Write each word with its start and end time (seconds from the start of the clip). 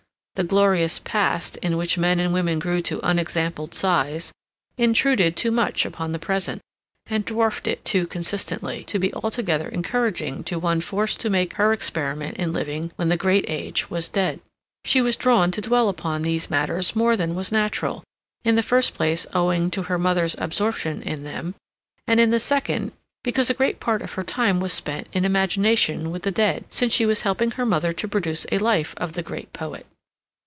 The 0.35 0.47
glorious 0.47 0.97
past, 0.97 1.57
in 1.57 1.77
which 1.77 1.99
men 1.99 2.19
and 2.19 2.33
women 2.33 2.57
grew 2.57 2.81
to 2.83 3.01
unexampled 3.07 3.75
size, 3.75 4.31
intruded 4.75 5.35
too 5.35 5.51
much 5.51 5.85
upon 5.85 6.13
the 6.13 6.19
present, 6.19 6.61
and 7.05 7.23
dwarfed 7.23 7.67
it 7.67 7.85
too 7.85 8.07
consistently, 8.07 8.83
to 8.85 8.97
be 8.97 9.13
altogether 9.13 9.67
encouraging 9.69 10.43
to 10.45 10.57
one 10.57 10.81
forced 10.81 11.19
to 11.19 11.29
make 11.29 11.55
her 11.55 11.73
experiment 11.73 12.37
in 12.37 12.53
living 12.53 12.91
when 12.95 13.09
the 13.09 13.17
great 13.17 13.45
age 13.47 13.91
was 13.91 14.09
dead. 14.09 14.39
She 14.83 14.99
was 14.99 15.15
drawn 15.15 15.51
to 15.51 15.61
dwell 15.61 15.89
upon 15.89 16.23
these 16.23 16.49
matters 16.49 16.95
more 16.95 17.15
than 17.15 17.35
was 17.35 17.51
natural, 17.51 18.03
in 18.43 18.55
the 18.55 18.63
first 18.63 18.95
place 18.95 19.27
owing 19.35 19.69
to 19.71 19.83
her 19.83 19.99
mother's 19.99 20.35
absorption 20.39 21.03
in 21.03 21.23
them, 21.23 21.53
and 22.07 22.19
in 22.19 22.31
the 22.31 22.39
second 22.39 22.93
because 23.23 23.51
a 23.51 23.53
great 23.53 23.79
part 23.79 24.01
of 24.01 24.13
her 24.13 24.23
time 24.23 24.59
was 24.59 24.73
spent 24.73 25.05
in 25.13 25.23
imagination 25.23 26.09
with 26.09 26.23
the 26.23 26.31
dead, 26.31 26.63
since 26.69 26.93
she 26.93 27.05
was 27.05 27.21
helping 27.23 27.51
her 27.51 27.65
mother 27.65 27.93
to 27.93 28.07
produce 28.07 28.47
a 28.51 28.57
life 28.57 28.95
of 28.97 29.13
the 29.13 29.21
great 29.21 29.53
poet. 29.53 29.85